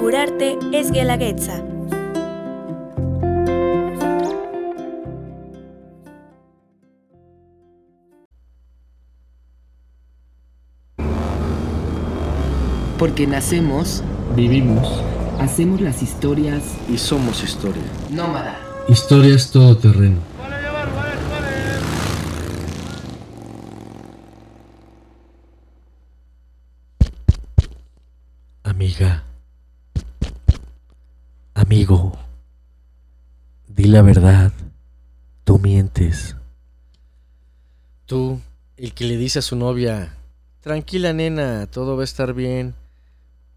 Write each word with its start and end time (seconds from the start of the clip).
Curarte 0.00 0.58
es 0.72 0.90
Guelaguetza. 0.90 1.62
Porque 12.98 13.26
nacemos, 13.26 14.02
Vivimos. 14.36 15.02
hacemos 15.40 15.80
las 15.80 16.02
historias 16.02 16.62
y 16.88 16.98
somos 16.98 17.42
historia. 17.42 17.82
nómada. 18.10 18.58
Historias 18.88 19.50
todoterreno. 19.50 20.20
Amiga. 28.62 29.22
Amigo. 31.74 32.16
Di 33.66 33.86
la 33.86 34.00
verdad. 34.00 34.52
Tú 35.42 35.58
mientes. 35.58 36.36
Tú, 38.06 38.40
el 38.76 38.94
que 38.94 39.04
le 39.04 39.16
dice 39.16 39.40
a 39.40 39.42
su 39.42 39.56
novia, 39.56 40.14
tranquila 40.60 41.12
nena, 41.12 41.66
todo 41.66 41.96
va 41.96 42.02
a 42.02 42.04
estar 42.04 42.32
bien. 42.32 42.76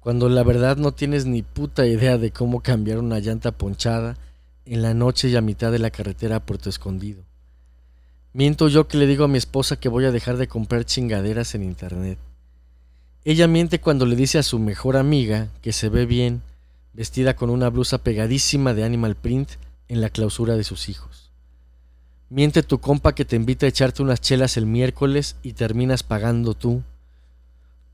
Cuando 0.00 0.30
la 0.30 0.44
verdad 0.44 0.78
no 0.78 0.92
tienes 0.92 1.26
ni 1.26 1.42
puta 1.42 1.84
idea 1.84 2.16
de 2.16 2.30
cómo 2.30 2.62
cambiar 2.62 3.00
una 3.00 3.18
llanta 3.18 3.52
ponchada 3.52 4.16
en 4.64 4.80
la 4.80 4.94
noche 4.94 5.28
y 5.28 5.36
a 5.36 5.42
mitad 5.42 5.70
de 5.70 5.78
la 5.78 5.90
carretera 5.90 6.36
a 6.36 6.46
Puerto 6.46 6.70
Escondido. 6.70 7.22
Miento 8.32 8.68
yo 8.68 8.88
que 8.88 8.96
le 8.96 9.06
digo 9.06 9.24
a 9.24 9.28
mi 9.28 9.36
esposa 9.36 9.78
que 9.78 9.90
voy 9.90 10.06
a 10.06 10.10
dejar 10.10 10.38
de 10.38 10.48
comprar 10.48 10.86
chingaderas 10.86 11.54
en 11.54 11.64
internet. 11.64 12.18
Ella 13.26 13.46
miente 13.46 13.78
cuando 13.78 14.06
le 14.06 14.16
dice 14.16 14.38
a 14.38 14.42
su 14.42 14.58
mejor 14.58 14.96
amiga 14.96 15.48
que 15.60 15.74
se 15.74 15.90
ve 15.90 16.06
bien, 16.06 16.40
vestida 16.96 17.36
con 17.36 17.50
una 17.50 17.68
blusa 17.68 17.98
pegadísima 17.98 18.72
de 18.72 18.82
animal 18.82 19.16
print 19.16 19.50
en 19.86 20.00
la 20.00 20.08
clausura 20.08 20.56
de 20.56 20.64
sus 20.64 20.88
hijos. 20.88 21.30
Miente 22.30 22.62
tu 22.62 22.80
compa 22.80 23.14
que 23.14 23.26
te 23.26 23.36
invita 23.36 23.66
a 23.66 23.68
echarte 23.68 24.02
unas 24.02 24.22
chelas 24.22 24.56
el 24.56 24.64
miércoles 24.64 25.36
y 25.42 25.52
terminas 25.52 26.02
pagando 26.02 26.54
tú. 26.54 26.82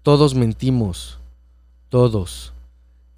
Todos 0.04 0.36
mentimos, 0.36 1.18
todos. 1.88 2.52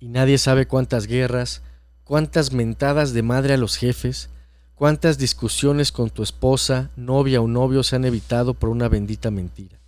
Y 0.00 0.08
nadie 0.08 0.38
sabe 0.38 0.66
cuántas 0.66 1.06
guerras, 1.06 1.60
cuántas 2.02 2.52
mentadas 2.52 3.12
de 3.12 3.22
madre 3.22 3.54
a 3.54 3.58
los 3.58 3.76
jefes, 3.76 4.30
cuántas 4.74 5.18
discusiones 5.18 5.92
con 5.92 6.08
tu 6.08 6.22
esposa, 6.22 6.90
novia 6.96 7.42
o 7.42 7.46
novio 7.46 7.82
se 7.82 7.96
han 7.96 8.06
evitado 8.06 8.54
por 8.54 8.70
una 8.70 8.88
bendita 8.88 9.30
mentira. 9.30 9.78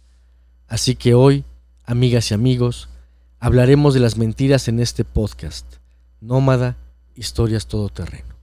Así 0.69 0.95
que 0.95 1.15
hoy, 1.15 1.45
amigas 1.87 2.31
y 2.31 2.35
amigos, 2.35 2.91
hablaremos 3.41 3.95
de 3.95 4.01
las 4.01 4.19
mentiras 4.19 4.69
en 4.69 4.79
este 4.79 5.05
podcast. 5.05 5.67
Nómada, 6.21 6.77
historias 7.15 7.67
todoterreno. 7.67 8.35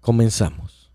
Comenzamos. 0.00 0.90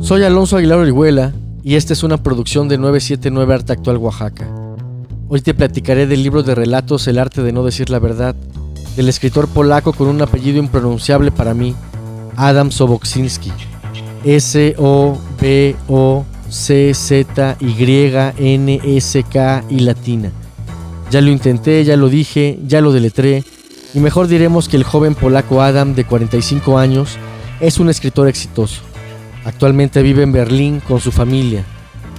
Soy 0.00 0.22
Alonso 0.22 0.58
Aguilar 0.58 0.78
Orihuela 0.78 1.32
y 1.62 1.76
esta 1.76 1.94
es 1.94 2.02
una 2.02 2.22
producción 2.22 2.68
de 2.68 2.76
979 2.76 3.54
Arte 3.54 3.72
Actual 3.72 3.96
Oaxaca. 3.96 4.46
Hoy 5.28 5.40
te 5.40 5.54
platicaré 5.54 6.06
del 6.06 6.22
libro 6.22 6.42
de 6.42 6.54
relatos 6.54 7.08
El 7.08 7.18
arte 7.18 7.42
de 7.42 7.52
no 7.52 7.64
decir 7.64 7.88
la 7.88 7.98
verdad, 7.98 8.34
del 8.96 9.08
escritor 9.08 9.48
polaco 9.48 9.94
con 9.94 10.08
un 10.08 10.20
apellido 10.20 10.58
impronunciable 10.58 11.30
para 11.30 11.54
mí, 11.54 11.74
Adam 12.36 12.70
Soboksinski. 16.50 16.88
S-O-B-O-C-Z-Y-N-S-K 18.38 19.64
y 19.70 19.80
latina. 19.80 20.32
Ya 21.10 21.20
lo 21.20 21.30
intenté, 21.30 21.84
ya 21.84 21.96
lo 21.96 22.08
dije, 22.08 22.58
ya 22.66 22.80
lo 22.80 22.92
deletré, 22.92 23.44
y 23.94 24.00
mejor 24.00 24.28
diremos 24.28 24.68
que 24.68 24.76
el 24.76 24.84
joven 24.84 25.14
polaco 25.14 25.62
Adam, 25.62 25.94
de 25.94 26.04
45 26.04 26.78
años, 26.78 27.16
es 27.60 27.78
un 27.78 27.88
escritor 27.88 28.28
exitoso. 28.28 28.82
Actualmente 29.44 30.02
vive 30.02 30.22
en 30.22 30.32
Berlín 30.32 30.82
con 30.86 31.00
su 31.00 31.10
familia. 31.10 31.64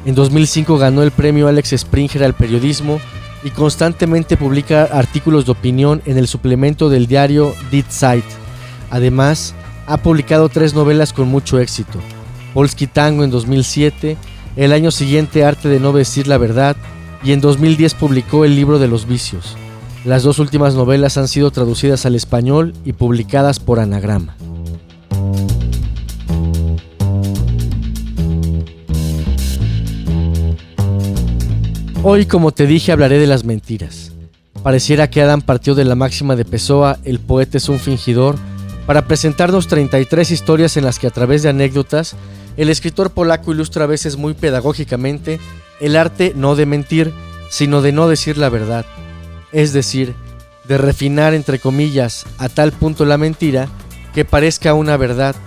En 0.05 0.15
2005 0.15 0.77
ganó 0.77 1.03
el 1.03 1.11
premio 1.11 1.47
Alex 1.47 1.75
Springer 1.77 2.23
al 2.23 2.33
periodismo 2.33 2.99
y 3.43 3.51
constantemente 3.51 4.37
publica 4.37 4.85
artículos 4.85 5.45
de 5.45 5.51
opinión 5.51 6.01
en 6.05 6.17
el 6.17 6.27
suplemento 6.27 6.89
del 6.89 7.05
diario 7.05 7.53
Die 7.71 7.85
Zeit. 7.87 8.25
Además, 8.89 9.53
ha 9.85 9.97
publicado 9.97 10.49
tres 10.49 10.73
novelas 10.73 11.13
con 11.13 11.27
mucho 11.27 11.59
éxito. 11.59 11.99
Polski 12.53 12.87
Tango 12.87 13.23
en 13.23 13.31
2007, 13.31 14.17
el 14.55 14.73
año 14.73 14.91
siguiente 14.91 15.43
Arte 15.43 15.69
de 15.69 15.79
no 15.79 15.93
decir 15.93 16.27
la 16.27 16.37
verdad 16.37 16.75
y 17.23 17.31
en 17.33 17.41
2010 17.41 17.93
publicó 17.95 18.45
El 18.45 18.55
libro 18.55 18.79
de 18.79 18.87
los 18.87 19.07
vicios. 19.07 19.55
Las 20.05 20.23
dos 20.23 20.39
últimas 20.39 20.75
novelas 20.75 21.17
han 21.17 21.27
sido 21.27 21.51
traducidas 21.51 22.05
al 22.05 22.15
español 22.15 22.73
y 22.85 22.93
publicadas 22.93 23.59
por 23.59 23.79
Anagrama. 23.79 24.35
Hoy, 32.01 32.25
como 32.25 32.53
te 32.53 32.65
dije, 32.65 32.93
hablaré 32.93 33.19
de 33.19 33.27
las 33.27 33.43
mentiras. 33.43 34.13
Pareciera 34.63 35.09
que 35.09 35.21
Adam 35.21 35.41
partió 35.41 35.75
de 35.75 35.83
la 35.83 35.95
máxima 35.95 36.37
de 36.37 36.45
Pessoa, 36.45 36.97
el 37.03 37.19
poeta 37.19 37.57
es 37.57 37.67
un 37.67 37.77
fingidor, 37.77 38.37
para 38.85 39.05
presentarnos 39.05 39.67
33 39.67 40.31
historias 40.31 40.77
en 40.77 40.85
las 40.85 40.97
que 40.97 41.07
a 41.07 41.11
través 41.11 41.43
de 41.43 41.49
anécdotas, 41.49 42.15
el 42.59 42.67
escritor 42.67 43.11
polaco 43.11 43.53
ilustra 43.53 43.85
a 43.85 43.87
veces 43.87 44.17
muy 44.17 44.33
pedagógicamente 44.33 45.39
el 45.79 45.95
arte 45.95 46.33
no 46.35 46.57
de 46.57 46.65
mentir, 46.65 47.13
sino 47.49 47.81
de 47.81 47.93
no 47.93 48.09
decir 48.09 48.37
la 48.37 48.49
verdad. 48.49 48.85
Es 49.53 49.71
decir, 49.71 50.13
de 50.67 50.77
refinar 50.77 51.33
entre 51.33 51.59
comillas 51.59 52.25
a 52.37 52.49
tal 52.49 52.73
punto 52.73 53.05
la 53.05 53.17
mentira 53.17 53.69
que 54.13 54.25
parezca 54.25 54.73
una 54.73 54.97
verdad, 54.97 55.37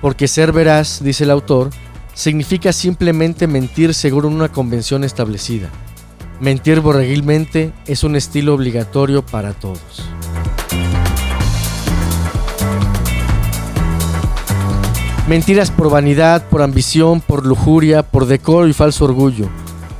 porque 0.00 0.28
ser 0.28 0.52
veraz, 0.52 1.02
dice 1.02 1.24
el 1.24 1.32
autor, 1.32 1.70
significa 2.14 2.72
simplemente 2.72 3.48
mentir 3.48 3.92
según 3.92 4.26
una 4.26 4.52
convención 4.52 5.02
establecida. 5.02 5.68
Mentir 6.38 6.78
borreguilmente 6.78 7.72
es 7.86 8.04
un 8.04 8.14
estilo 8.14 8.54
obligatorio 8.54 9.26
para 9.26 9.52
todos. 9.52 10.04
Mentiras 15.28 15.70
por 15.70 15.88
vanidad, 15.88 16.48
por 16.48 16.62
ambición, 16.62 17.20
por 17.20 17.46
lujuria, 17.46 18.02
por 18.02 18.26
decoro 18.26 18.66
y 18.66 18.72
falso 18.72 19.04
orgullo. 19.04 19.48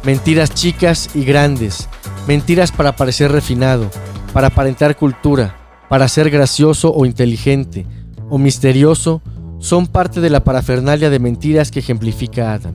Mentiras 0.05 0.53
chicas 0.53 1.11
y 1.15 1.25
grandes. 1.25 1.89
Mentiras 2.27 2.73
para 2.73 2.97
parecer 2.97 3.31
refinado, 3.31 3.89
para 4.33 4.49
aparentar 4.49 4.97
cultura, 4.97 5.57
para 5.89 6.09
ser 6.09 6.29
gracioso 6.29 6.93
o 6.93 7.07
inteligente, 7.07 7.87
o 8.31 8.39
misterioso, 8.39 9.23
son 9.61 9.87
parte 9.87 10.21
de 10.21 10.29
la 10.29 10.43
parafernalia 10.43 11.09
de 11.09 11.21
mentiras 11.21 11.71
que 11.71 11.79
ejemplifica 11.79 12.53
Adam. 12.53 12.75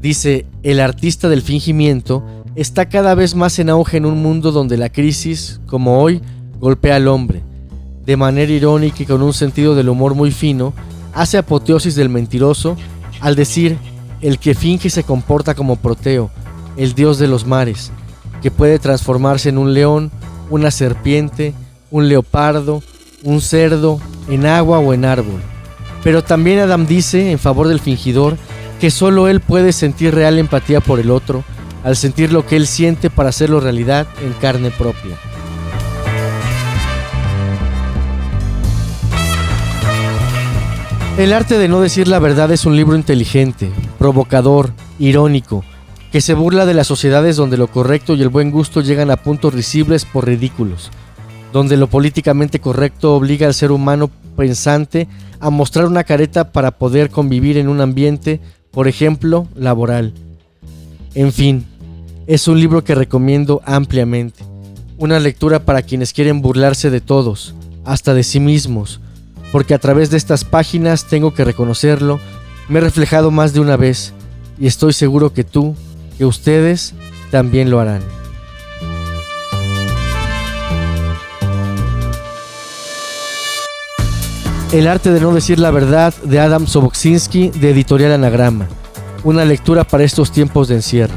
Dice, 0.00 0.46
el 0.62 0.80
artista 0.80 1.28
del 1.28 1.42
fingimiento 1.42 2.24
está 2.54 2.88
cada 2.88 3.14
vez 3.14 3.34
más 3.34 3.58
en 3.58 3.68
auge 3.68 3.98
en 3.98 4.06
un 4.06 4.22
mundo 4.22 4.52
donde 4.52 4.78
la 4.78 4.88
crisis, 4.88 5.60
como 5.66 6.00
hoy, 6.00 6.22
golpea 6.60 6.96
al 6.96 7.08
hombre. 7.08 7.42
De 8.06 8.16
manera 8.16 8.50
irónica 8.50 9.02
y 9.02 9.06
con 9.06 9.20
un 9.20 9.34
sentido 9.34 9.74
del 9.74 9.90
humor 9.90 10.14
muy 10.14 10.30
fino, 10.30 10.72
hace 11.14 11.38
apoteosis 11.38 11.94
del 11.94 12.08
mentiroso 12.08 12.76
al 13.20 13.36
decir, 13.36 13.78
el 14.20 14.38
que 14.38 14.54
finge 14.54 14.90
se 14.90 15.04
comporta 15.04 15.54
como 15.54 15.76
Proteo, 15.76 16.30
el 16.76 16.94
dios 16.94 17.18
de 17.18 17.28
los 17.28 17.46
mares, 17.46 17.92
que 18.40 18.50
puede 18.50 18.78
transformarse 18.78 19.48
en 19.48 19.58
un 19.58 19.74
león, 19.74 20.10
una 20.50 20.70
serpiente, 20.70 21.54
un 21.90 22.08
leopardo, 22.08 22.82
un 23.22 23.40
cerdo, 23.40 24.00
en 24.28 24.46
agua 24.46 24.78
o 24.78 24.92
en 24.92 25.04
árbol. 25.04 25.40
Pero 26.02 26.22
también 26.22 26.58
Adam 26.58 26.86
dice, 26.86 27.30
en 27.30 27.38
favor 27.38 27.68
del 27.68 27.80
fingidor, 27.80 28.36
que 28.80 28.90
solo 28.90 29.28
él 29.28 29.40
puede 29.40 29.72
sentir 29.72 30.14
real 30.14 30.38
empatía 30.38 30.80
por 30.80 30.98
el 30.98 31.10
otro, 31.10 31.44
al 31.84 31.96
sentir 31.96 32.32
lo 32.32 32.46
que 32.46 32.56
él 32.56 32.66
siente 32.66 33.10
para 33.10 33.28
hacerlo 33.28 33.60
realidad 33.60 34.06
en 34.24 34.32
carne 34.34 34.70
propia. 34.70 35.16
El 41.18 41.34
arte 41.34 41.58
de 41.58 41.68
no 41.68 41.82
decir 41.82 42.08
la 42.08 42.18
verdad 42.18 42.50
es 42.52 42.64
un 42.64 42.74
libro 42.74 42.96
inteligente, 42.96 43.70
provocador, 43.98 44.72
irónico, 44.98 45.62
que 46.10 46.22
se 46.22 46.32
burla 46.32 46.64
de 46.64 46.72
las 46.72 46.86
sociedades 46.86 47.36
donde 47.36 47.58
lo 47.58 47.66
correcto 47.66 48.14
y 48.14 48.22
el 48.22 48.30
buen 48.30 48.50
gusto 48.50 48.80
llegan 48.80 49.10
a 49.10 49.18
puntos 49.18 49.52
risibles 49.52 50.06
por 50.06 50.26
ridículos, 50.26 50.90
donde 51.52 51.76
lo 51.76 51.86
políticamente 51.86 52.60
correcto 52.60 53.14
obliga 53.14 53.46
al 53.46 53.52
ser 53.52 53.72
humano 53.72 54.10
pensante 54.38 55.06
a 55.38 55.50
mostrar 55.50 55.84
una 55.84 56.02
careta 56.04 56.50
para 56.50 56.70
poder 56.70 57.10
convivir 57.10 57.58
en 57.58 57.68
un 57.68 57.82
ambiente, 57.82 58.40
por 58.70 58.88
ejemplo, 58.88 59.46
laboral. 59.54 60.14
En 61.14 61.30
fin, 61.30 61.66
es 62.26 62.48
un 62.48 62.58
libro 62.58 62.84
que 62.84 62.94
recomiendo 62.94 63.60
ampliamente. 63.66 64.44
Una 64.96 65.20
lectura 65.20 65.66
para 65.66 65.82
quienes 65.82 66.14
quieren 66.14 66.40
burlarse 66.40 66.88
de 66.88 67.02
todos, 67.02 67.54
hasta 67.84 68.14
de 68.14 68.22
sí 68.22 68.40
mismos, 68.40 69.00
porque 69.52 69.74
a 69.74 69.78
través 69.78 70.10
de 70.10 70.16
estas 70.16 70.44
páginas, 70.44 71.04
tengo 71.04 71.34
que 71.34 71.44
reconocerlo, 71.44 72.18
Me 72.68 72.78
he 72.78 72.82
reflejado 72.82 73.30
más 73.30 73.52
de 73.52 73.60
una 73.60 73.76
vez 73.76 74.14
y 74.58 74.66
estoy 74.66 74.92
seguro 74.92 75.32
que 75.34 75.44
tú, 75.44 75.76
que 76.16 76.24
ustedes, 76.24 76.94
también 77.30 77.70
lo 77.70 77.80
harán. 77.80 78.02
El 84.72 84.86
arte 84.86 85.10
de 85.10 85.20
no 85.20 85.34
decir 85.34 85.58
la 85.58 85.70
verdad 85.70 86.14
de 86.22 86.40
Adam 86.40 86.66
Soboksinski 86.66 87.50
de 87.50 87.72
Editorial 87.72 88.12
Anagrama. 88.12 88.68
Una 89.22 89.44
lectura 89.44 89.84
para 89.84 90.04
estos 90.04 90.32
tiempos 90.32 90.68
de 90.68 90.76
encierro. 90.76 91.14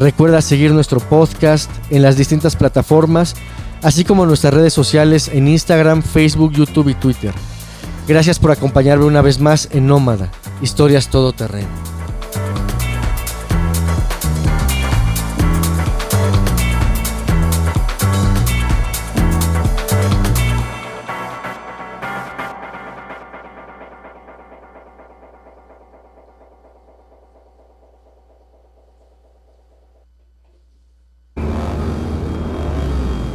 Recuerda 0.00 0.40
seguir 0.42 0.72
nuestro 0.72 0.98
podcast 0.98 1.70
en 1.90 2.02
las 2.02 2.16
distintas 2.16 2.56
plataformas, 2.56 3.36
así 3.82 4.04
como 4.04 4.26
nuestras 4.26 4.54
redes 4.54 4.72
sociales 4.72 5.30
en 5.32 5.46
Instagram, 5.46 6.02
Facebook, 6.02 6.52
YouTube 6.52 6.88
y 6.88 6.94
Twitter. 6.94 7.32
Gracias 8.08 8.38
por 8.38 8.50
acompañarme 8.50 9.04
una 9.04 9.20
vez 9.20 9.38
más 9.38 9.68
en 9.70 9.86
Nómada, 9.86 10.30
Historias 10.62 11.08
Todoterreno. 11.10 11.68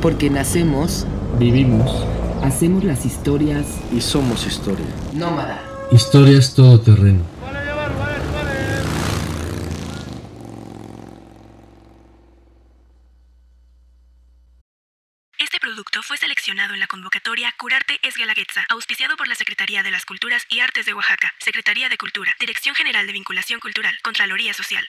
Porque 0.02 0.32
nacemos, 0.32 1.06
Vivimos 1.38 2.08
hacemos 2.44 2.84
las 2.84 3.06
historias 3.06 3.66
Y 3.92 4.02
somos 4.02 4.46
historia. 4.46 4.86
nómada. 5.14 5.62
historias 5.92 6.54
todoterreno. 6.54 7.24
Este 15.38 15.60
producto 15.60 16.02
fue 16.04 16.18
seleccionado 16.18 16.74
en 16.74 16.80
la 16.80 16.88
convocatoria 16.88 17.54
Curarte 17.58 18.00
es 18.04 18.16
Guelaguetza, 18.16 18.66
auspiciado 18.70 19.18
por 19.18 19.28
la 19.28 19.36
Secretaría 19.36 19.84
de 19.84 19.92
las 19.92 20.06
Culturas 20.06 20.46
y 20.50 20.60
Artes 20.60 20.86
de 20.86 20.94
Oaxaca, 20.94 21.34
Secretaría 21.40 21.90
de 21.90 21.98
Cultura, 21.98 22.36
Dirección 22.40 22.76
General 22.76 23.06
de 23.08 23.14
Vinculación 23.14 23.60
Cultural, 23.60 23.98
Contraloría 24.04 24.54
Social. 24.54 24.88